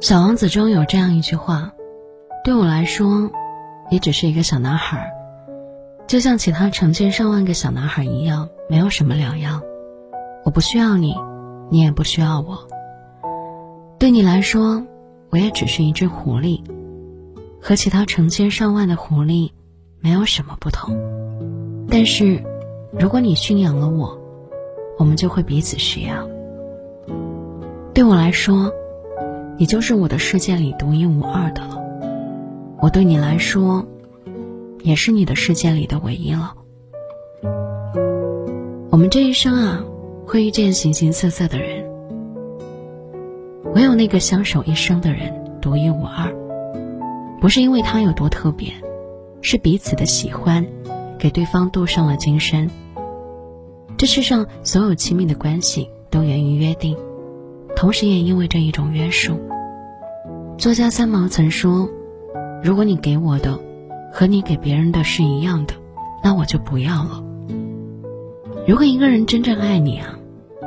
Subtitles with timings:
[0.00, 1.72] 小王子中有这样一句话
[2.44, 3.28] ：“对我来说，
[3.90, 5.10] 你只是一个小男孩，
[6.06, 9.60] 就像其他成千上万个小男孩一样，没有什么两样。
[10.44, 11.16] 我不需要你，
[11.68, 12.68] 你也不需要我。
[13.98, 14.84] 对你来说，
[15.30, 16.62] 我也只是一只狐狸，
[17.60, 19.50] 和其他成千上万的狐狸
[19.98, 20.96] 没有什么不同。
[21.90, 22.40] 但是，
[22.92, 24.16] 如果你驯养了我，
[24.96, 26.28] 我们就会彼此需要。
[27.92, 28.72] 对我来说。”
[29.60, 31.82] 你就是我的世界里独一无二的了，
[32.80, 33.84] 我对你来说，
[34.84, 36.54] 也是你的世界里的唯一了。
[38.88, 39.84] 我们这一生啊，
[40.24, 41.84] 会遇见形形色色的人，
[43.74, 46.32] 唯有那个相守一生的人独一无二，
[47.40, 48.72] 不是因为他有多特别，
[49.42, 50.64] 是彼此的喜欢，
[51.18, 52.70] 给对方镀上了金身。
[53.96, 56.96] 这世上所有亲密的关系都源于约定。
[57.78, 59.40] 同时也意味着一种约束。
[60.58, 61.88] 作家三毛曾说
[62.60, 63.56] ：“如果你给我的
[64.12, 65.74] 和你给别人的是一样的，
[66.20, 67.22] 那我就不要了。
[68.66, 70.18] 如果一个人真正爱你啊，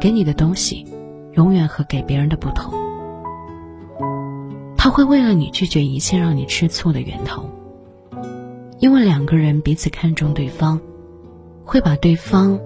[0.00, 0.86] 给你的东西
[1.34, 2.72] 永远和给别人的不同。
[4.74, 7.44] 他会为了你拒绝一切让你吃醋的源头，
[8.78, 10.80] 因为两个人彼此看重对方，
[11.66, 12.58] 会把对方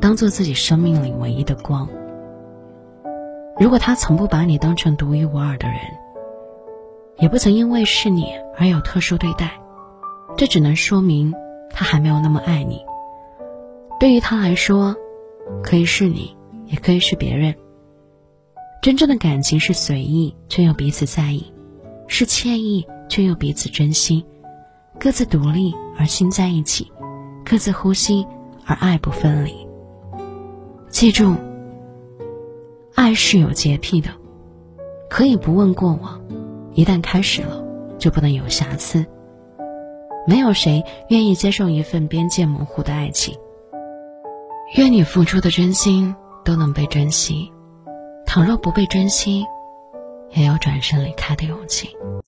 [0.00, 1.88] 当做自己生命里唯一的光。”
[3.60, 5.76] 如果他从不把你当成独一无二的人，
[7.18, 9.52] 也不曾因为是你而有特殊对待，
[10.34, 11.34] 这只能说明
[11.70, 12.82] 他还没有那么爱你。
[14.00, 14.96] 对于他来说，
[15.62, 16.34] 可以是你，
[16.68, 17.54] 也可以是别人。
[18.80, 21.52] 真正的感情是随意却又彼此在意，
[22.06, 24.24] 是惬意却又彼此珍惜，
[24.98, 26.90] 各自独立而心在一起，
[27.44, 28.26] 各自呼吸
[28.64, 29.54] 而爱不分离。
[30.88, 31.36] 记住。
[33.14, 34.10] 是有洁癖的，
[35.08, 36.20] 可以不问过往，
[36.74, 37.62] 一旦开始了，
[37.98, 39.04] 就不能有瑕疵。
[40.26, 43.36] 没有谁愿意接受一份边界模糊的爱情。
[44.76, 47.50] 愿你付出的真心都能被珍惜，
[48.26, 49.44] 倘若不被珍惜，
[50.30, 51.88] 也有转身离开的勇气。